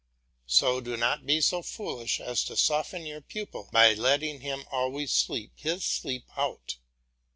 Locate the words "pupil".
3.21-3.69